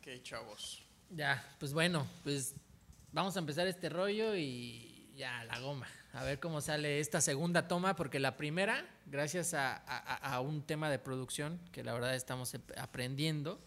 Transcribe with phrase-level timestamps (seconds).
[0.00, 0.82] Ok, chavos.
[1.10, 2.54] Ya, pues bueno, pues
[3.12, 5.86] vamos a empezar este rollo y ya, la goma.
[6.12, 10.62] A ver cómo sale esta segunda toma, porque la primera, gracias a, a- a un
[10.62, 13.60] tema de producción que la verdad estamos aprendiendo,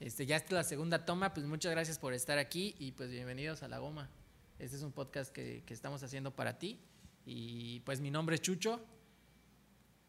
[0.00, 3.62] este, ya está la segunda toma, pues muchas gracias por estar aquí y pues bienvenidos
[3.62, 4.10] a La Goma.
[4.58, 6.78] Este es un podcast que, que estamos haciendo para ti
[7.24, 8.84] y pues mi nombre es Chucho.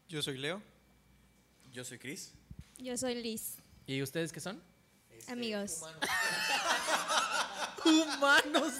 [0.08, 0.60] Yo soy Leo.
[1.72, 2.34] Yo soy Chris.
[2.78, 3.56] Yo soy Liz.
[3.86, 4.60] ¿Y ustedes qué son?
[5.28, 5.80] Amigos.
[7.84, 8.72] Humanos.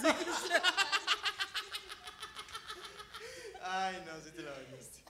[3.62, 5.04] Ay, no, sí te la vendiste.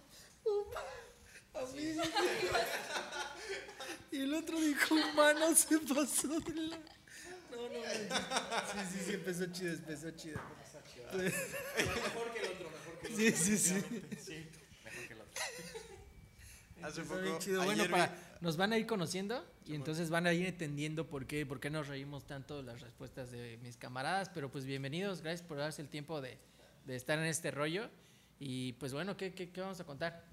[4.11, 6.77] Y el otro dijo humano, se pasó de la...
[7.51, 7.85] No, no, no.
[7.85, 10.41] Sí, sí, sí, empezó chido, empezó chido.
[11.13, 13.75] Mejor que el otro, mejor que el Sí, sí, sí.
[14.85, 15.43] Mejor que el otro.
[16.83, 17.39] Hace poco.
[17.39, 17.63] chido.
[17.63, 21.07] ayer Bueno, vi- para, nos van a ir conociendo y entonces van a ir entendiendo
[21.09, 24.29] por qué, por qué nos reímos tanto las respuestas de mis camaradas.
[24.31, 26.39] Pero pues bienvenidos, gracias por darse el tiempo de,
[26.87, 27.89] de estar en este rollo.
[28.41, 30.25] Y pues bueno, ¿qué, qué, qué vamos a contar?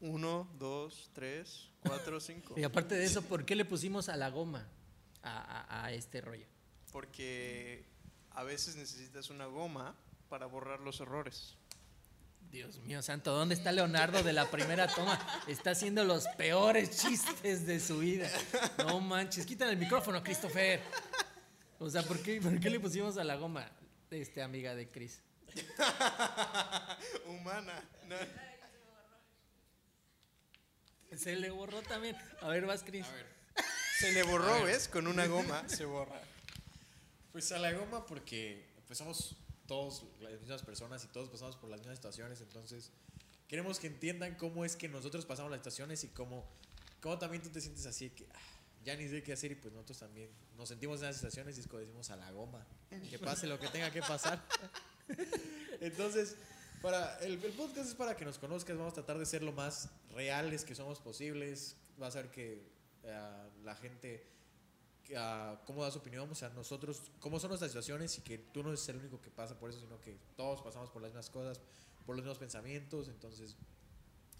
[0.00, 2.54] Uno, dos, tres, cuatro, cinco.
[2.58, 4.66] Y aparte de eso, ¿por qué le pusimos a la goma
[5.22, 6.46] a, a- a este rollo?
[6.90, 7.84] Porque
[8.30, 9.94] a veces necesitas una goma
[10.28, 11.56] para borrar los errores.
[12.50, 15.18] Dios mío santo, ¿dónde está Leonardo de la primera toma?
[15.46, 18.28] Está haciendo los peores chistes de su vida.
[18.78, 20.82] No manches, quítale el micrófono, Christopher.
[21.78, 23.70] O sea, ¿por qué, por qué le pusimos a la goma,
[24.10, 25.22] este amiga de Chris?
[27.26, 27.82] Humana.
[28.06, 28.16] No.
[31.16, 32.16] Se le borró también.
[32.40, 33.06] A ver, vas, Chris.
[33.06, 33.26] A ver,
[33.98, 34.88] Se le borró, ¿ves?
[34.88, 36.20] Con una goma se borra.
[37.32, 41.70] pues a la goma porque pues somos todos las mismas personas y todos pasamos por
[41.70, 42.90] las mismas situaciones, entonces
[43.48, 46.44] queremos que entiendan cómo es que nosotros pasamos las situaciones y cómo,
[47.00, 48.38] cómo también tú te sientes así que ah,
[48.84, 51.60] ya ni sé qué hacer y pues nosotros también nos sentimos en esas situaciones y
[51.60, 52.66] es como decimos a la goma,
[53.10, 54.42] que pase lo que tenga que pasar.
[55.80, 56.36] Entonces,
[56.80, 59.52] para el, el podcast es para que nos conozcas, vamos a tratar de ser lo
[59.52, 62.62] más reales que somos posibles, vas a ver que
[63.04, 64.24] eh, la gente
[65.16, 68.62] ah, cómo da su opinión, o sea, nosotros, cómo son nuestras situaciones y que tú
[68.62, 71.30] no eres el único que pasa por eso, sino que todos pasamos por las mismas
[71.30, 71.60] cosas,
[72.04, 73.56] por los mismos pensamientos, entonces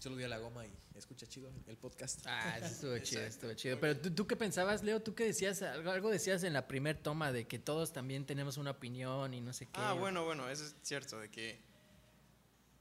[0.03, 2.25] solo di a la goma y escucha chido el podcast.
[2.25, 3.79] Ah, eso estuvo chido, estuvo chido.
[3.79, 6.97] Pero ¿tú, tú qué pensabas, Leo, tú qué decías, algo, algo decías en la primer
[6.97, 9.79] toma de que todos también tenemos una opinión y no sé qué.
[9.79, 11.61] Ah, bueno, bueno, eso es cierto, de que,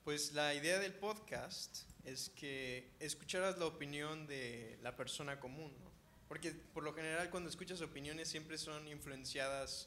[0.02, 5.92] pues la idea del podcast es que escucharas la opinión de la persona común, ¿no?
[6.32, 9.86] Porque por lo general cuando escuchas opiniones siempre son influenciadas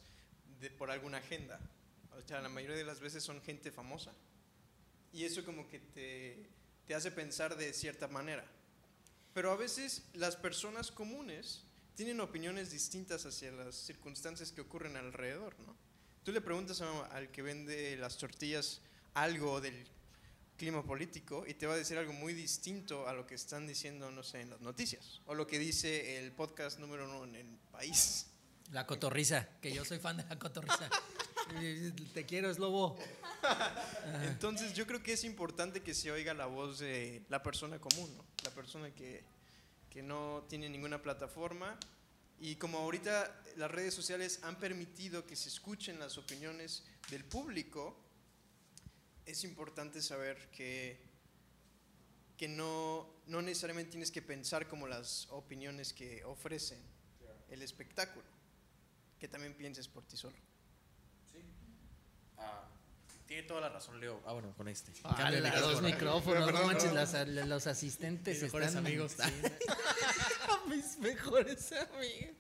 [0.60, 1.60] de, por alguna agenda.
[2.16, 4.14] O sea, la mayoría de las veces son gente famosa.
[5.12, 6.48] Y eso como que te,
[6.86, 8.46] te hace pensar de cierta manera.
[9.34, 11.64] Pero a veces las personas comunes
[11.96, 15.76] tienen opiniones distintas hacia las circunstancias que ocurren alrededor, ¿no?
[16.24, 18.82] Tú le preguntas a- al que vende las tortillas
[19.16, 19.88] algo del
[20.58, 24.12] clima político y te va a decir algo muy distinto a lo que están diciendo,
[24.12, 27.58] no sé, en las noticias o lo que dice el podcast número uno en el
[27.72, 28.28] país.
[28.72, 30.90] La cotorriza, que yo soy fan de la cotorriza.
[32.14, 32.98] Te quiero, es lobo.
[34.24, 38.16] Entonces yo creo que es importante que se oiga la voz de la persona común,
[38.18, 38.26] ¿no?
[38.44, 39.24] la persona que,
[39.90, 41.78] que no tiene ninguna plataforma.
[42.40, 48.05] Y como ahorita las redes sociales han permitido que se escuchen las opiniones del público,
[49.26, 51.00] es importante saber que,
[52.38, 56.80] que no, no necesariamente tienes que pensar como las opiniones que ofrecen
[57.50, 58.26] el espectáculo,
[59.20, 60.36] que también pienses por ti solo.
[62.38, 62.68] Ah,
[63.28, 64.22] tiene toda la razón, Leo.
[64.26, 64.92] Ah, bueno, con este.
[65.04, 65.82] Ah, la- los micrófono.
[65.90, 69.14] micrófonos, Perdón, no manches, las- los asistentes Mis mejores están- amigos.
[69.14, 69.24] sí.
[70.70, 72.36] Mis mejores amigos.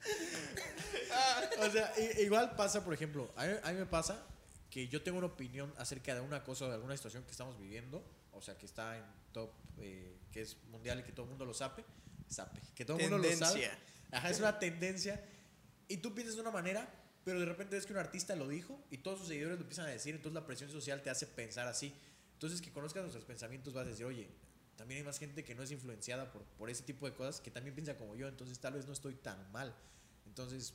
[1.59, 4.23] O sea, igual pasa, por ejemplo, a mí, a mí me pasa
[4.75, 7.57] que yo tengo una opinión acerca de una cosa o de alguna situación que estamos
[7.57, 8.03] viviendo,
[8.33, 11.45] o sea, que está en top, eh, que es mundial y que todo el mundo
[11.45, 11.85] lo sabe,
[12.27, 13.59] sabe, que todo el mundo lo sabe.
[14.11, 15.23] Ajá, es una tendencia.
[15.87, 16.93] Y tú piensas de una manera,
[17.23, 19.85] pero de repente ves que un artista lo dijo y todos sus seguidores lo empiezan
[19.85, 21.95] a decir, entonces la presión social te hace pensar así.
[22.33, 24.28] Entonces, que conozcas nuestros pensamientos, vas a decir, oye,
[24.75, 27.49] también hay más gente que no es influenciada por, por ese tipo de cosas, que
[27.49, 29.73] también piensa como yo, entonces tal vez no estoy tan mal.
[30.25, 30.73] Entonces,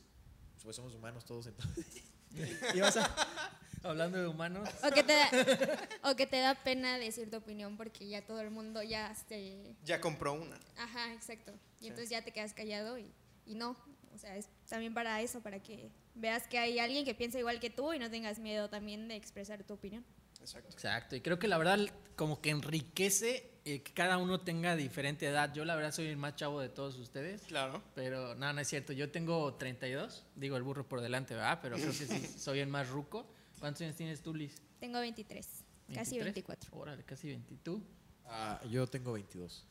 [0.63, 1.85] pues somos humanos todos, entonces.
[2.73, 3.51] Y vas a-
[3.83, 4.67] hablando de humanos.
[4.83, 5.29] O que, te da,
[6.11, 9.75] o que te da pena decir tu opinión porque ya todo el mundo ya se...
[9.83, 10.59] Ya compró una.
[10.77, 11.51] Ajá, exacto.
[11.79, 11.87] Y Sí.
[11.87, 13.11] entonces ya te quedas callado y,
[13.45, 13.75] y no.
[14.13, 17.59] O sea, es también para eso, para que veas que hay alguien que piensa igual
[17.59, 20.03] que tú y no tengas miedo también de expresar tu opinión.
[20.39, 20.69] Exacto.
[20.71, 21.79] Exacto, y creo que la verdad
[22.15, 25.53] como que enriquece eh, que cada uno tenga diferente edad.
[25.53, 27.43] Yo la verdad soy el más chavo de todos ustedes.
[27.43, 27.81] Claro.
[27.93, 28.91] Pero no, no es cierto.
[28.91, 30.25] Yo tengo 32.
[30.35, 31.59] Digo el burro por delante, ¿verdad?
[31.61, 33.27] Pero creo que sí, soy el más ruco.
[33.61, 34.55] ¿Cuántos años tienes tú, Liz?
[34.79, 35.45] Tengo 23,
[35.93, 36.23] casi 23?
[36.23, 36.75] 24.
[36.75, 37.57] Órale, casi 20.
[37.57, 37.83] ¿Tú?
[38.25, 39.67] Ah, yo tengo 22.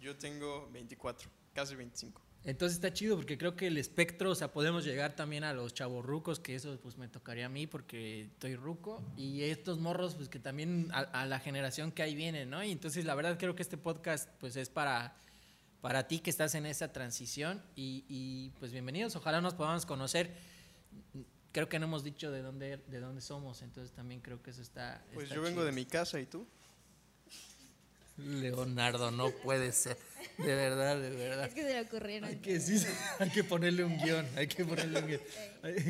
[0.00, 2.20] Yo tengo 24, casi 25.
[2.42, 5.72] Entonces está chido porque creo que el espectro, o sea, podemos llegar también a los
[5.72, 10.16] chavos rucos, que eso pues me tocaría a mí porque estoy ruco, y estos morros
[10.16, 12.64] pues que también a, a la generación que ahí viene, ¿no?
[12.64, 15.16] Y entonces la verdad creo que este podcast pues es para,
[15.80, 20.34] para ti que estás en esa transición y, y, pues bienvenidos, ojalá nos podamos conocer.
[21.52, 24.60] Creo que no hemos dicho de dónde, de dónde somos, entonces también creo que eso
[24.62, 25.02] está...
[25.14, 25.64] Pues está yo vengo chido.
[25.66, 26.46] de mi casa y tú.
[28.16, 29.96] Leonardo, no puede ser.
[30.38, 31.46] De verdad, de verdad.
[31.46, 32.28] Es que se le ocurrieron.
[32.28, 32.84] Hay que, sí,
[33.20, 35.20] hay que ponerle un guion, hay que ponerle un guion.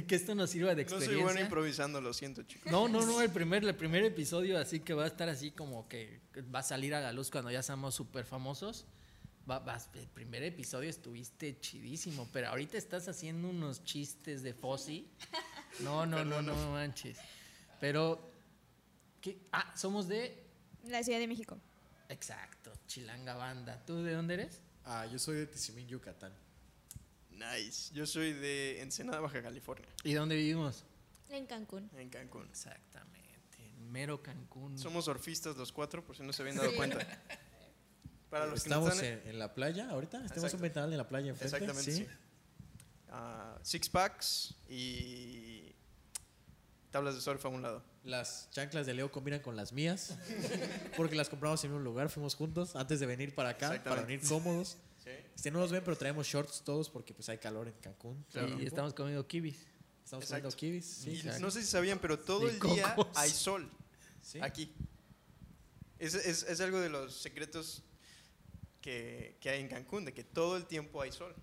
[0.07, 1.25] Que esto nos sirva de No soy experiencia.
[1.25, 2.71] bueno improvisando, lo siento, chicos.
[2.71, 5.89] No, no, no, el primer, el primer episodio así que va a estar así como
[5.89, 6.21] que
[6.55, 8.85] va a salir a la luz cuando ya seamos súper famosos.
[9.51, 15.09] Va, vas- el primer episodio estuviste chidísimo, pero ahorita estás haciendo unos chistes de Fossi.
[15.81, 17.19] No, no, no, no manches.
[17.81, 18.33] Pero,
[19.21, 19.39] ¿qué?
[19.53, 20.45] Ah, somos de...
[20.85, 21.59] La Ciudad de México.
[22.09, 23.85] Exacto, Chilanga Banda.
[23.87, 24.63] ¿Tú de dónde eres?
[24.85, 26.33] Ah, yo soy de Tizimín, Yucatán.
[27.31, 27.95] Nice.
[27.95, 30.85] Yo soy de Ensenada, Baja California, ¿Y dónde vivimos?
[31.29, 31.91] En Cancún.
[31.97, 32.47] en Cancún.
[32.49, 34.79] Exactamente, en mero Cancún.
[34.79, 36.99] Somos surfistas los cuatro, por si no se habían dado cuenta.
[38.31, 39.21] Para los que no Estamos están...
[39.23, 40.25] en, en la playa ahorita.
[40.25, 41.57] Estamos en un ventanal de la playa enfrente.
[41.57, 42.07] Exactamente, sí.
[43.11, 45.68] Ah, six packs y
[46.91, 47.83] tablas de surf a un lado.
[48.05, 50.17] Las chanclas de Leo combinan con las mías.
[50.97, 54.21] Porque las compramos en un lugar, fuimos juntos antes de venir para acá, para venir
[54.29, 54.77] cómodos.
[54.99, 55.11] Sí.
[55.35, 58.27] Este, no nos ven, pero traemos shorts todos porque pues hay calor en Cancún.
[58.61, 59.65] y estamos comiendo kibis.
[60.05, 60.51] Estamos Exacto.
[60.51, 60.85] comiendo kiwis.
[60.85, 63.71] Sí, Y no sé si sabían, pero todo De el día hay sol
[64.21, 64.39] sí.
[64.43, 64.75] aquí.
[65.99, 67.83] Es, es- es algo de los secretos
[68.83, 71.35] que, que hay en Cancún, de que todo el tiempo hay sol.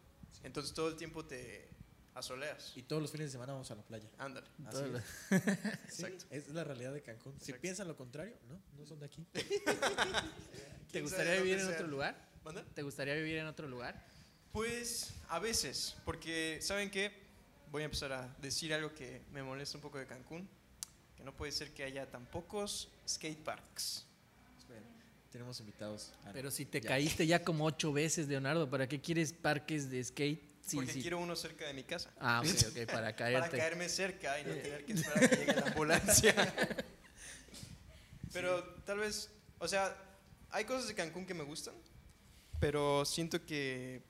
[0.43, 1.67] Entonces todo el tiempo te
[2.15, 2.71] asoleas.
[2.75, 4.09] Y todos los fines de semana vamos a la playa.
[4.17, 4.47] Ándale.
[4.65, 4.83] Así
[5.29, 5.41] es.
[5.91, 6.25] Sí, Exacto.
[6.31, 7.33] es la realidad de Cancún.
[7.33, 7.61] Si Exacto.
[7.61, 9.23] piensan lo contrario, no, no son de aquí.
[9.33, 9.43] ¿Te
[10.91, 12.15] ¿Quién gustaría vivir en otro lugar?
[12.43, 12.63] ¿Manda?
[12.73, 14.03] ¿Te gustaría vivir en otro lugar?
[14.51, 17.11] Pues a veces, porque ¿saben qué?
[17.71, 20.47] Voy a empezar a decir algo que me molesta un poco de Cancún,
[21.17, 24.05] que no puede ser que haya tan pocos skate parks.
[25.31, 26.13] Tenemos invitados.
[26.31, 26.87] Pero si te Ya.
[26.87, 30.41] caíste ya como ocho veces, Leonardo, ¿para qué quieres parques de skate?
[30.65, 31.01] Sí, porque sí.
[31.01, 32.11] quiero uno cerca de mi casa.
[32.19, 33.57] Ah, ok, ok, para Para caerte.
[33.57, 36.55] caerme cerca y no tener que esperar a que llegue la ambulancia.
[38.33, 39.29] Pero tal vez,
[39.59, 39.95] o sea,
[40.49, 41.75] hay cosas de Cancún que me gustan,
[42.59, 44.01] pero siento que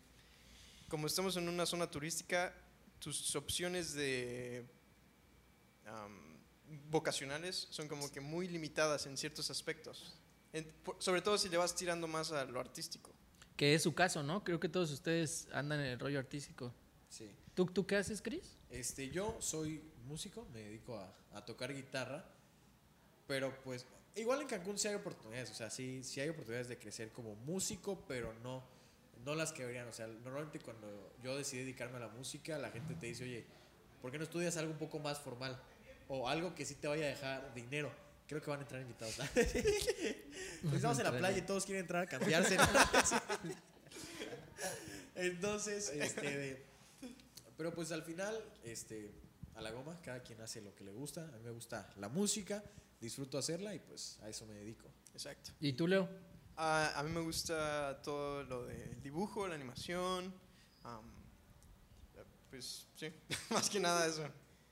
[0.87, 2.53] como estamos en una zona turística,
[2.99, 4.65] tus opciones de
[6.89, 10.15] vocacionales son como que muy limitadas en ciertos aspectos.
[10.53, 13.11] En- por- sobre todo si le vas tirando más a lo artístico.
[13.55, 14.43] Que es su caso, ¿no?
[14.43, 16.73] Creo que todos ustedes andan en el rollo artístico.
[17.09, 17.29] Sí.
[17.53, 18.57] ¿Tú, tú qué haces, Chris?
[18.69, 22.25] Este, yo soy músico, me dedico a, a tocar guitarra,
[23.27, 23.85] pero pues
[24.15, 27.35] igual en Cancún sí hay oportunidades, o sea, sí, sí hay oportunidades de crecer como
[27.35, 28.63] músico, pero no,
[29.23, 32.71] no las que deberían, o sea, normalmente cuando yo decidí dedicarme a la música, la
[32.71, 33.45] gente te dice, oye,
[34.01, 35.59] ¿por qué no estudias algo un poco más formal?
[36.07, 37.91] O algo que sí te vaya a dejar dinero.
[38.27, 39.15] Creo que van a entrar invitados.
[39.33, 42.57] pues estamos en la playa y todos quieren entrar a cambiarse.
[42.57, 42.63] ¿no?
[45.15, 46.65] Entonces, este, de-
[47.57, 49.11] pero pues al final, este,
[49.55, 51.21] a la goma, cada quien hace lo que le gusta.
[51.33, 52.63] A mí me gusta la música,
[52.99, 54.89] disfruto hacerla y pues a eso me dedico.
[55.13, 55.51] Exacto.
[55.59, 56.09] ¿Y tú, Leo?
[56.57, 60.33] A, a mí me gusta todo lo del dibujo, la animación.
[62.49, 63.11] pues sí,
[63.51, 64.27] más que nada eso.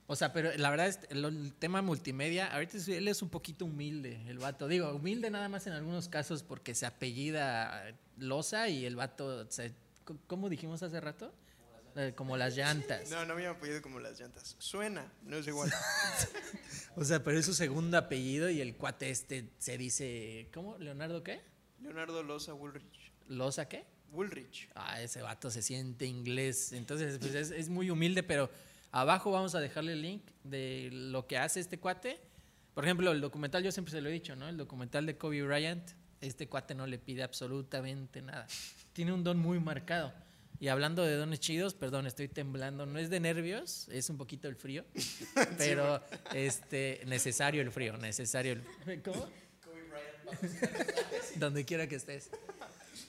[0.08, 3.30] O sea, pero la verdad es el, el tema multimedia, ahorita es- él es un
[3.30, 4.68] poquito humilde, el vato.
[4.68, 9.74] Digo, humilde nada más en algunos casos porque se apellida Loza y el vato, se,
[10.28, 11.34] ¿cómo dijimos hace rato?
[11.96, 13.10] Eh, Como las llantas.
[13.12, 14.56] No, no me han apellido como las llantas.
[14.60, 15.72] Suena, no es igual.
[16.96, 20.78] O sea, pero es su segundo apellido y el cuate este se dice, ¿cómo?
[20.78, 21.42] ¿Leonardo qué?
[21.82, 23.12] Leonardo Loza Woolrich.
[23.30, 23.86] ¿Loza qué?
[24.12, 24.70] Woolrich.
[24.76, 26.72] Ah, ese vato se siente inglés.
[26.72, 28.50] Entonces, pues es, es muy humilde, pero
[28.94, 32.22] abajo vamos a dejarle el link de lo que hace este cuate.
[32.74, 34.48] Por ejemplo, el documental, yo siempre se lo he dicho, ¿no?
[34.48, 38.48] El documental de Kobe Bryant, este cuate no le pide absolutamente nada.
[38.94, 40.14] Tiene un don muy marcado.
[40.60, 42.86] Y hablando de dones chidos, perdón, estoy temblando.
[42.86, 44.86] No es de nervios, es un poquito el frío.
[45.58, 46.02] Pero
[46.34, 48.54] este, necesario el frío, necesario
[48.86, 49.28] el ¿Cómo?
[51.36, 52.30] Donde quiera que estés.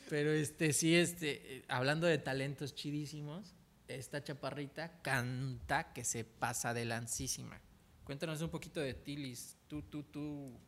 [0.09, 3.55] Pero este, sí, este, eh, hablando de talentos chidísimos,
[3.89, 7.61] esta chaparrita canta que se pasa de lancísima.
[8.05, 9.57] Cuéntanos un poquito de ti, Liz.
[9.69, 10.59] Tú, tú, tú,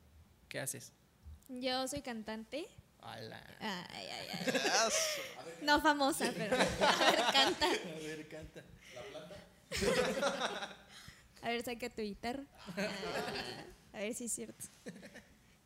[0.49, 0.92] ¿qué haces?
[1.49, 2.66] Yo soy cantante.
[3.00, 3.28] Ay,
[3.61, 4.28] ay, ay.
[5.62, 6.56] No famosa, pero.
[6.56, 7.66] A ver, canta.
[7.66, 8.64] A ver, canta.
[11.42, 12.42] A ver, saca tu guitarra.
[12.76, 12.88] Ah,
[13.92, 14.64] a ver si es cierto.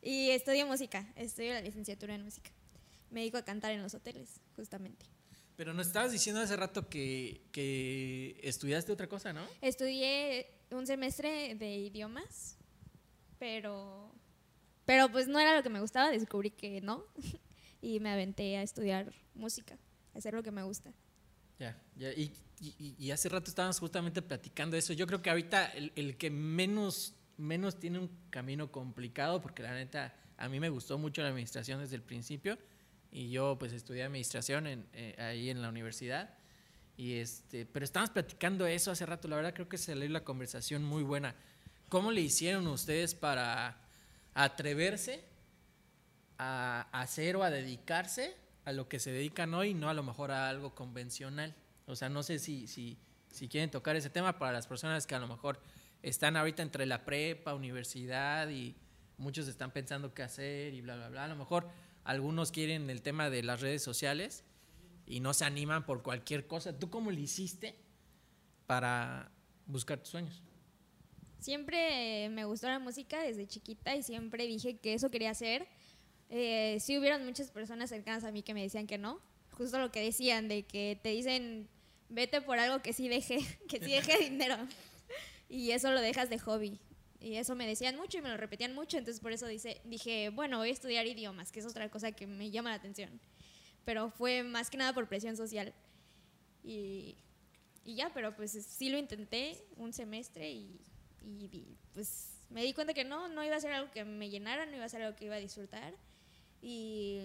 [0.01, 1.07] Y estudio música.
[1.15, 2.51] Estudio la licenciatura en música.
[3.09, 5.07] Me dedico a cantar en los hoteles, justamente.
[5.61, 9.45] Pero nos estabas diciendo hace rato que, que estudiaste otra cosa, ¿no?
[9.61, 12.57] Estudié un semestre de idiomas,
[13.37, 14.11] pero.
[14.87, 16.09] Pero pues no era lo que me gustaba.
[16.09, 17.05] Descubrí que no.
[17.79, 19.77] Y me aventé a estudiar música,
[20.15, 20.91] a hacer lo que me gusta.
[21.59, 22.11] Ya, ya.
[22.11, 24.93] Y, y- y hace rato estábamos justamente platicando eso.
[24.93, 29.75] Yo creo que ahorita el, el que menos, menos tiene un camino complicado, porque la
[29.75, 32.57] neta, a mí me gustó mucho la administración desde el principio.
[33.11, 36.33] Y yo pues estudié administración en, eh, ahí en la universidad.
[36.97, 39.27] Y este, pero estábamos platicando eso hace rato.
[39.27, 41.35] La verdad creo que salió la conversación muy buena.
[41.89, 43.81] ¿Cómo le hicieron ustedes para
[44.33, 45.25] atreverse
[46.37, 50.31] a hacer o a dedicarse a lo que se dedican hoy, no a lo mejor
[50.31, 51.55] a algo convencional.
[51.85, 52.97] O sea, no sé si, si,
[53.29, 55.59] si quieren tocar ese tema para las personas que a lo mejor
[56.01, 58.75] están ahorita entre la prepa, universidad y
[59.17, 61.25] muchos están pensando qué hacer y bla, bla, bla.
[61.25, 61.69] A lo mejor
[62.03, 64.43] algunos quieren el tema de las redes sociales
[65.05, 66.77] y no se animan por cualquier cosa.
[66.77, 67.75] ¿Tú cómo le hiciste
[68.65, 69.31] para
[69.65, 70.41] buscar tus sueños?
[71.39, 75.67] Siempre me gustó la música desde chiquita y siempre dije que eso quería hacer.
[76.29, 79.19] Eh, sí hubieron muchas personas cercanas a mí que me decían que no.
[79.51, 81.67] Justo lo que decían, de que te dicen,
[82.09, 84.55] vete por algo que sí deje, que sí deje dinero.
[85.49, 86.79] Y eso lo dejas de hobby.
[87.21, 88.97] Y eso me decían mucho y me lo repetían mucho.
[88.97, 92.25] Entonces por eso dice, dije, bueno, voy a estudiar idiomas, que es otra cosa que
[92.25, 93.21] me llama la atención.
[93.85, 95.71] Pero fue más que nada por presión social.
[96.63, 97.15] Y,
[97.85, 100.79] y ya, pero pues sí lo intenté un semestre y,
[101.23, 104.29] y di- pues me di cuenta que no, no iba a ser algo que me
[104.29, 105.93] llenara, no iba a ser algo que iba a disfrutar.
[106.61, 107.21] Y,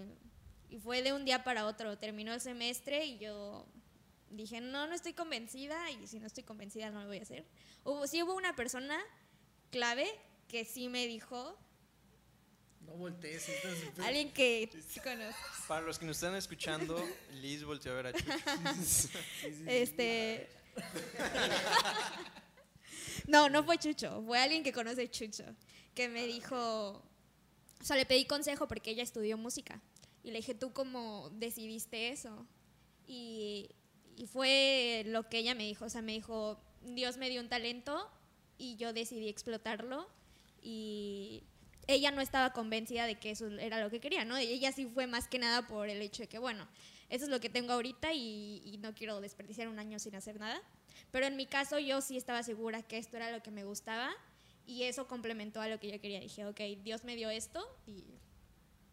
[0.68, 1.96] y fue de un día para otro.
[1.98, 3.66] Terminó el semestre y yo
[4.30, 7.46] dije, no, no estoy convencida y si no estoy convencida no lo voy a hacer.
[7.84, 8.98] Hubo, sí hubo una persona
[9.76, 10.06] clave
[10.48, 11.54] que sí me dijo,
[12.80, 13.90] No voltees, entonces.
[13.98, 15.38] alguien que sí conozco.
[15.68, 16.98] Para los que nos están escuchando,
[17.42, 18.32] Liz volteó a ver a Chucho.
[19.66, 20.48] Este.
[23.26, 25.44] no, no fue Chucho, fue alguien que conoce Chucho,
[25.94, 27.02] que me dijo,
[27.80, 29.82] o sea, le pedí consejo porque ella estudió música
[30.22, 32.46] y le dije, ¿tú cómo decidiste eso?
[33.06, 33.68] Y,
[34.16, 37.50] y fue lo que ella me dijo, o sea, me dijo, Dios me dio un
[37.50, 38.10] talento
[38.58, 40.08] y yo decidí explotarlo
[40.62, 41.42] y
[41.86, 44.36] ella no estaba convencida de que eso era lo que quería, ¿no?
[44.36, 46.66] Ella sí fue más que nada por el hecho de que, bueno,
[47.08, 50.40] eso es lo que tengo ahorita y, y no quiero desperdiciar un año sin hacer
[50.40, 50.60] nada.
[51.12, 54.10] Pero en mi caso yo sí estaba segura que esto era lo que me gustaba
[54.66, 56.18] y eso complementó a lo que yo quería.
[56.18, 58.02] Dije, ok, Dios me dio esto y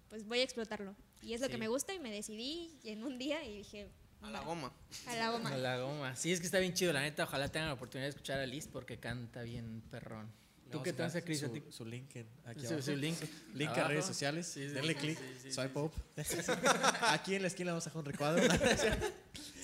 [0.09, 0.95] pues voy a explotarlo.
[1.23, 1.53] Y es lo Sí.
[1.53, 3.87] que me gusta y me decidí en un día y dije,
[4.23, 4.73] A la "Va, goma.
[5.07, 5.49] A la goma.
[5.53, 6.15] A la goma.
[6.15, 7.23] Sí, es que está bien chido, la neta.
[7.25, 10.31] Ojalá tengan la oportunidad de escuchar a Liz porque canta bien perrón.
[10.71, 11.43] ¿Tú qué dejar transa, Cris?
[11.43, 12.81] a su, su link en, aquí Su- abajo.
[12.81, 13.17] su link.
[13.53, 14.47] Link a redes sociales.
[14.47, 15.19] Sí, sí, Denle sí, click.
[15.19, 15.79] sí, sí, swipe sí.
[15.79, 15.91] up.
[17.09, 18.43] Aquí en la esquina vamos a dejar un recuadro.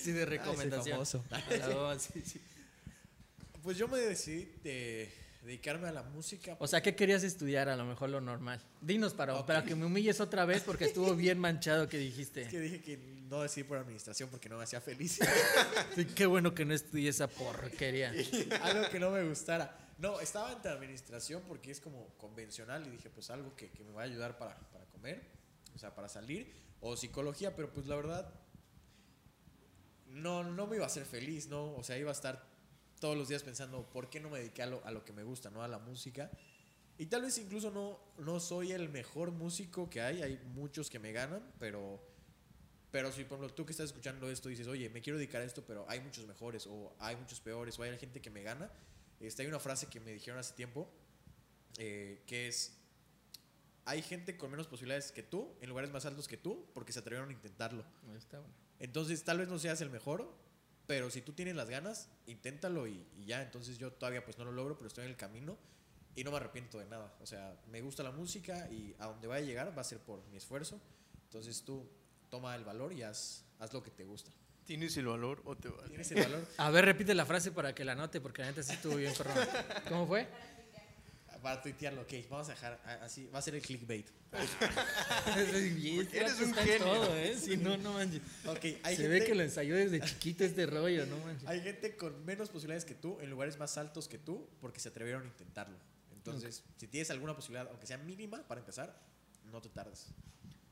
[0.00, 0.92] Sí, de Ay, soy recomendación.
[0.94, 1.24] famoso.
[1.30, 2.40] A la goma, sí, sí.
[3.62, 5.12] Pues yo me decidí de
[5.42, 6.56] dedicarme a la música.
[6.58, 7.68] O sea, ¿qué querías estudiar?
[7.68, 8.60] A lo mejor lo normal.
[8.80, 12.42] Dinos para, para que me humilles otra vez porque estuvo bien manchado que dijiste.
[12.42, 12.96] Es que dije que
[13.28, 15.20] no decidí por administración porque no me hacía feliz.
[15.94, 18.12] Sí, qué bueno que no estudié esa porquería.
[18.62, 19.76] algo que no me gustara.
[19.98, 23.92] No, estaba entre administración porque es como convencional y dije, pues algo que, que me
[23.92, 25.22] va a ayudar para, para comer,
[25.74, 28.32] o sea, para salir, o psicología, pero pues la verdad,
[30.06, 31.74] no, no me iba a hacer feliz, ¿no?
[31.74, 32.49] O sea, iba a estar
[33.00, 35.24] todos los días pensando, ¿por qué no me dediqué a lo, a lo que me
[35.24, 35.62] gusta, ¿no?
[35.62, 36.30] A la música.
[36.98, 40.98] Y tal vez incluso no, no soy el mejor músico que hay, hay muchos que
[40.98, 41.98] me ganan, pero...
[42.90, 45.44] Pero si, por ejemplo, tú que estás escuchando esto dices, oye, me quiero dedicar a
[45.44, 48.68] esto, pero hay muchos mejores, o hay muchos peores, o hay gente que me gana.
[49.20, 50.90] Este, hay una frase que me dijeron hace tiempo,
[51.78, 52.76] eh, que es,
[53.84, 56.98] hay gente con menos posibilidades que tú, en lugares más altos que tú, porque se
[56.98, 57.84] atrevieron a intentarlo.
[58.16, 58.54] Está bueno.
[58.80, 60.34] Entonces, tal vez no seas el mejor,
[60.90, 63.42] pero si tú tienes las ganas, inténtalo y, y ya.
[63.42, 65.56] Entonces, yo todavía pues no lo logro, pero estoy en el camino
[66.16, 67.14] y no me arrepiento de nada.
[67.20, 70.00] O sea, me gusta la música y a donde vaya a llegar va a ser
[70.00, 70.80] por mi esfuerzo.
[71.26, 71.88] Entonces, tú
[72.28, 74.32] toma el valor y haz, haz lo que te gusta.
[74.64, 75.90] ¿Tienes el valor o te vale?
[75.90, 76.44] ¿Tienes el valor?
[76.56, 79.14] A ver, repite la frase para que la anote porque la neta sí estuvo bien
[79.16, 79.36] perrón.
[79.88, 80.26] ¿Cómo fue?
[81.42, 84.06] Para tuitearlo, ok, vamos a dejar así, va a ser el clickbait.
[86.12, 86.78] Eres un genio.
[86.78, 87.36] todo, ¿eh?
[87.36, 88.20] Sí, no, no manches.
[88.46, 91.48] Ok, hay Se gente, ve que lo ensayó desde chiquito este rollo, no manches.
[91.48, 94.88] hay gente con menos posibilidades que tú, en lugares más altos que tú, porque se
[94.88, 95.76] atrevieron a intentarlo.
[96.14, 99.00] Entonces, si tienes alguna posibilidad, aunque sea mínima, para empezar,
[99.50, 100.08] no te tardes.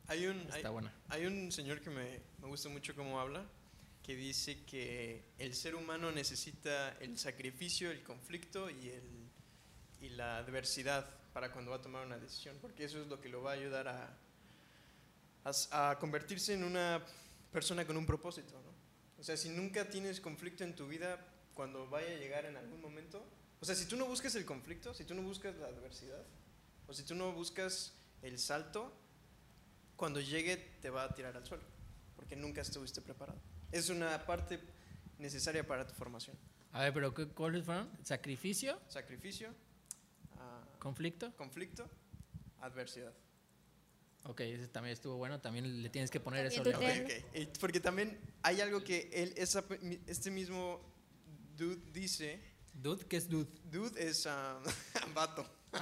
[0.07, 0.93] Hay un, hay, Está buena.
[1.09, 3.45] hay un señor que me, me gusta mucho cómo habla,
[4.03, 9.03] que dice que el ser humano necesita el sacrificio, el conflicto y, el,
[10.01, 13.29] y la adversidad para cuando va a tomar una decisión, porque eso es lo que
[13.29, 14.17] lo va a ayudar a,
[15.45, 17.03] a a convertirse en una
[17.53, 18.53] persona con un propósito.
[18.53, 18.73] ¿no?
[19.19, 21.19] O sea, si nunca tienes conflicto en tu vida,
[21.55, 23.25] cuando vaya a llegar en algún momento,
[23.61, 26.23] o sea, si tú no buscas el conflicto, si tú no buscas la adversidad,
[26.87, 28.93] o si tú no buscas el salto,
[29.97, 31.65] cuando llegue te va a tirar al suelo,
[32.15, 33.39] porque nunca estuviste preparado.
[33.73, 34.61] Es una parte
[35.19, 36.37] necesaria para tu formación.
[36.73, 37.91] A ver, pero ¿qué- ¿cuáles fueron?
[38.05, 38.81] ¿Sacrificio?
[38.89, 39.53] Sacrificio,
[40.79, 41.35] ¿Conflicto?
[41.37, 41.89] conflicto,
[42.61, 43.13] adversidad.
[44.25, 45.41] Ok, ese también estuvo bueno.
[45.41, 46.63] También le tienes que poner eso.
[46.63, 47.07] También Leo.
[47.09, 47.37] tú Ok, ok.
[47.55, 49.65] Y Porque también hay algo que él, esa-
[50.07, 50.81] este mismo
[51.57, 52.41] dude dice,
[52.75, 53.51] Dude, ¿qué es dude?
[53.71, 54.61] dude es ah,
[55.15, 55.45] vato.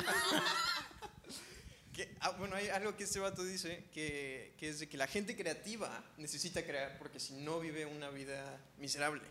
[1.92, 5.06] Que, ah, bueno, hay algo que este vato dice, que, que es de que la
[5.06, 9.22] gente creativa necesita crear porque si no vive una vida miserable.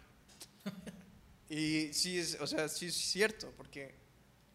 [1.47, 3.93] Y sí es, o sea, sí es cierto, porque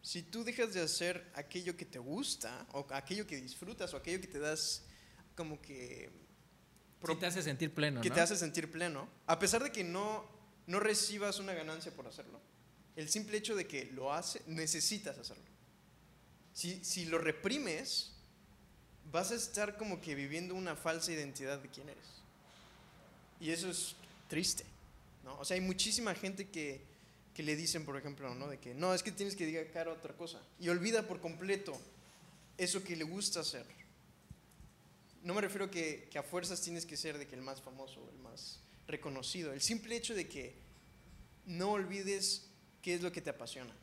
[0.01, 4.19] si tú dejas de hacer aquello que te gusta, o aquello que disfrutas, o aquello
[4.19, 4.83] que te das
[5.35, 6.09] como que...
[7.05, 8.15] Sí te hace sentir pleno, que ¿no?
[8.15, 10.23] te hace sentir pleno, a pesar de que no,
[10.67, 12.39] no recibas una ganancia por hacerlo.
[12.95, 15.43] El simple hecho de que lo hace, necesitas hacerlo.
[16.53, 18.11] Si, si lo reprimes,
[19.11, 22.05] vas a estar como que viviendo una falsa identidad de quién eres.
[23.39, 23.95] Y eso es
[24.27, 24.63] triste,
[25.23, 25.39] ¿no?
[25.39, 26.85] O sea, hay muchísima gente que,
[27.33, 28.47] que le dicen, por ejemplo, ¿no?
[28.47, 30.41] De que no, es que tienes que dedicar a otra cosa.
[30.59, 31.79] Y olvida por completo
[32.57, 33.65] eso que le gusta hacer.
[35.23, 38.09] No me refiero que, que a fuerzas tienes que ser de que el más famoso,
[38.11, 39.53] el más reconocido.
[39.53, 40.55] El simple hecho de que
[41.45, 42.47] no olvides
[42.81, 43.73] qué es lo que te apasiona.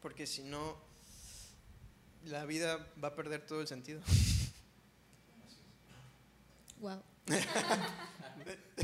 [0.00, 0.76] Porque si no,
[2.24, 4.00] la vida va a perder todo el sentido.
[6.80, 7.02] Wow.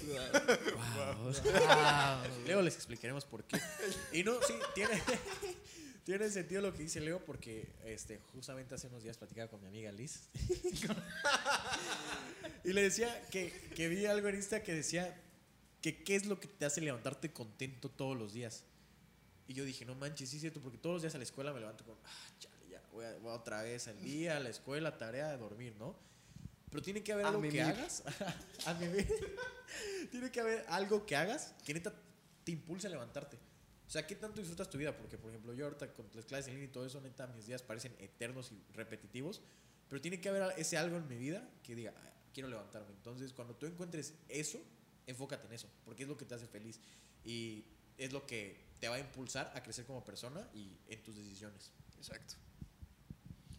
[0.07, 1.33] Wow.
[2.47, 3.61] Luego les explicaremos por qué.
[4.13, 5.01] Y no, sí, tiene,
[6.05, 9.69] tiene sentido lo que dice Leo porque este, justamente hace unos días platicaba con mi
[9.69, 10.29] amiga Liz.
[12.65, 15.21] y le decía que, que vi algo en Insta que decía
[15.81, 18.65] que qué es lo que te hace levantarte contento todos los días.
[19.47, 21.53] Y yo dije, no manches, sí es cierto, porque todos los días a la escuela
[21.53, 24.51] me levanto con, ah, chale, ya, voy, a- voy otra vez al día, a la
[24.51, 25.97] escuela, tarea de dormir, ¿no?
[26.71, 28.03] Pero tiene que haber A algo que hagas.
[28.67, 28.79] a
[30.11, 31.93] tiene que haber algo que hagas que neta
[32.45, 33.37] te impulse a levantarte.
[33.87, 34.95] O sea, ¿qué tanto disfrutas tu vida?
[34.97, 37.47] Porque, por ejemplo, yo ahorita con las clases en línea y todo eso, neta, mis
[37.47, 39.41] días parecen eternos y repetitivos.
[39.89, 42.91] Pero tiene que haber ese algo en mi vida que diga, "Ah, quiero levantarme.
[42.93, 44.61] Entonces, cuando tú encuentres eso,
[45.07, 46.81] enfócate en eso, porque es lo que te hace feliz.
[47.25, 47.65] Y
[47.97, 51.73] es lo que te va a impulsar a crecer como persona y en tus decisiones.
[51.97, 52.35] Exacto.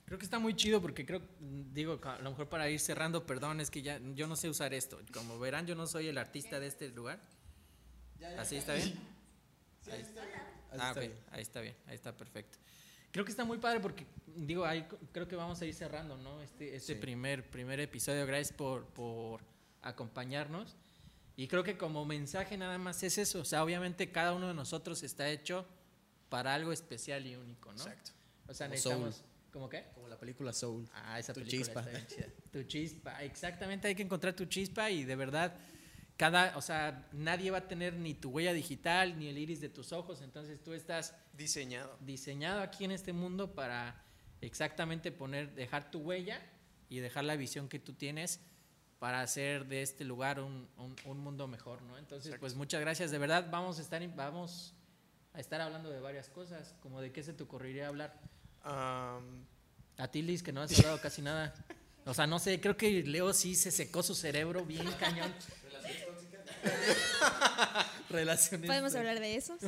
[0.09, 3.61] Creo que está muy chido porque creo, digo, a lo mejor para ir cerrando, perdón,
[3.61, 4.99] es que ya yo no sé usar esto.
[5.13, 7.19] Como verán, yo no soy el artista de este lugar.
[8.39, 8.95] ¿Así está bien?
[9.91, 10.21] Ahí está.
[10.79, 12.57] Ah, ok, ahí está bien, ahí está perfecto.
[13.11, 16.41] Creo que está muy padre porque, digo, ahí creo que vamos a ir cerrando, ¿no?
[16.41, 16.99] Este, este Sí.
[16.99, 18.25] primer, primer episodio.
[18.25, 19.41] Gracias por, por
[19.83, 20.75] acompañarnos.
[21.35, 23.41] Y creo que como mensaje nada más es eso.
[23.41, 25.67] O sea, obviamente cada uno de nosotros está hecho
[26.29, 27.83] para algo especial y único, ¿no?
[27.83, 28.11] Exacto.
[28.47, 29.23] O sea, necesitamos...
[29.59, 29.83] ¿Cómo qué?
[29.93, 30.87] Como la película Soul.
[30.93, 31.79] Ah, esa Tu película chispa.
[31.81, 32.27] está bien chida.
[32.49, 35.53] Tu chispa, exactamente, hay que encontrar tu chispa y de verdad
[36.15, 39.67] cada, o sea, nadie va a tener ni tu huella digital ni el iris de
[39.67, 41.97] tus ojos, entonces tú estás Diseñado.
[41.99, 44.01] diseñado aquí en este mundo para
[44.39, 46.41] exactamente poner dejar tu huella
[46.87, 48.39] y dejar la visión que tú tienes
[48.97, 51.97] para hacer de este lugar un, un- un mundo mejor, ¿no?
[51.97, 52.39] Entonces, Exacto.
[52.39, 54.73] pues muchas gracias, de verdad vamos a estar in- vamos
[55.33, 58.17] a estar hablando de varias cosas, como de qué se te ocurriría hablar.
[58.63, 61.53] A ti, Liz, que no has hablado casi nada.
[62.05, 65.33] O sea, no sé, creo que Leo sí se secó su cerebro bien cañón.
[68.09, 68.67] Relaciones.
[68.67, 69.57] Podemos hablar de eso.
[69.59, 69.67] sí.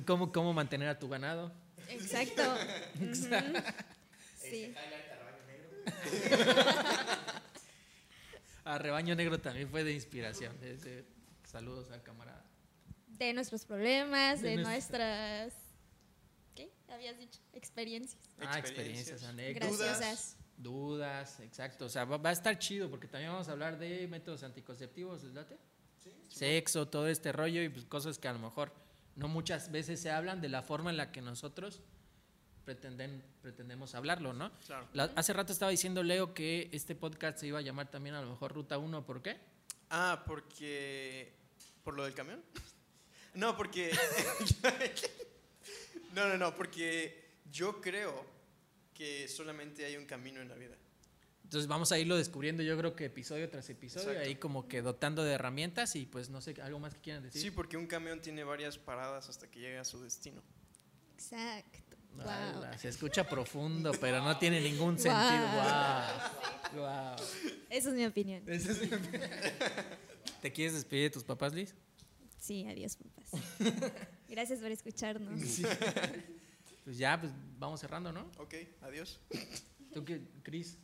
[0.06, 1.52] ¿Cómo, ¿Cómo mantener a tu ganado?
[1.88, 2.42] Exacto.
[4.40, 4.72] Sí.
[8.64, 10.56] A Rebaño Negro también fue de inspiración.
[11.44, 12.44] Saludos al camarada.
[13.08, 15.67] De nuestros problemas, De de, nuestra- nuestras.
[16.58, 16.72] ¿Qué?
[16.88, 17.38] Habías dicho.
[17.52, 18.18] Experiencias.
[18.40, 19.22] Ah, Experiencias.
[19.22, 19.78] anécdotas.
[19.78, 20.36] Graciosas.
[20.56, 21.84] Dudas, exacto.
[21.84, 25.22] O sea, va, va a estar chido porque también vamos a hablar de métodos anticonceptivos,
[25.22, 25.56] ¿les late?
[26.26, 28.72] Sexo, todo este rollo y pues, cosas que a lo mejor
[29.14, 31.80] no muchas veces se hablan de la forma en la que nosotros
[32.64, 34.50] pretenden, pretendemos hablarlo, ¿no?
[34.66, 34.88] claro.
[34.94, 38.20] La- hace rato estaba diciendo Leo que este podcast se iba a llamar también a
[38.22, 39.38] lo mejor Ruta 1, ¿por qué?
[39.90, 41.32] Ah, porque.
[41.84, 42.42] ¿Por lo del camión?
[43.34, 43.92] No, porque.
[46.18, 48.24] no, no, no, porque yo creo
[48.94, 50.76] que solamente hay un camino en la vida.
[51.44, 54.28] Entonces vamos a irlo descubriendo yo creo que episodio tras episodio, Exacto.
[54.28, 57.40] ahí como que dotando de herramientas y pues no sé, algo más que quieran decir.
[57.40, 60.42] Sí, porque un camión tiene varias paradas hasta que llega a su destino.
[61.14, 61.96] Exacto.
[62.16, 62.28] Wow.
[62.28, 65.48] Ala, Se escucha profundo, pero no tiene ningún sentido.
[66.74, 66.82] Wow.
[66.82, 67.16] Wow.
[67.70, 68.44] Esa es mi opinión.
[70.42, 71.74] ¿Te quieres despedir de tus papás, Liz?
[72.38, 73.30] Sí, adiós, papás.
[74.28, 75.40] Gracias por escucharnos.
[76.84, 78.30] Pues ya, pues vamos cerrando, ¿no?
[78.38, 79.20] Ok, adiós.
[79.92, 80.78] ¿Tú qué, Cris?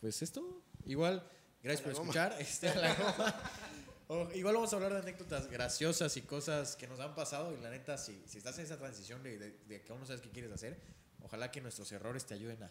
[0.00, 1.24] Pues esto, igual,
[1.62, 2.02] gracias A por goma.
[2.10, 2.36] escuchar.
[2.42, 3.42] Este, a la goma.
[4.08, 7.56] O- igual vamos a hablar de anécdotas graciosas y cosas que nos han pasado.
[7.56, 10.06] Y la neta, si, si estás en esa transición de, de- de que aún no
[10.06, 10.78] sabes qué quieres hacer,
[11.22, 12.70] ojalá que nuestros errores te ayuden a,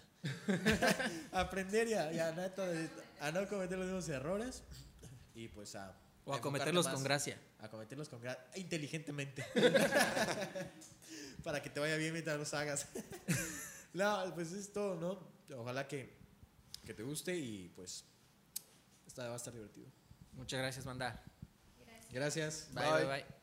[1.32, 2.90] a aprender y a, y a neta de-
[3.22, 4.64] a no cometer los mismos errores.
[5.34, 5.98] Y pues a.
[6.26, 7.38] O a cometerlos con gracia.
[7.60, 9.46] A cometerlos con gra- inteligentemente.
[11.44, 12.88] Para que te vaya bien mientras los hagas.
[13.94, 15.56] no, pues es todo, ¿no?
[15.58, 16.16] Ojalá que,
[16.86, 18.06] que te guste y pues
[19.06, 19.88] esta va a estar divertido.
[20.34, 21.22] Muchas gracias, banda.
[22.12, 22.68] Gracias.
[22.74, 23.06] bye, Bye.
[23.06, 23.06] bye.
[23.24, 23.43] bye.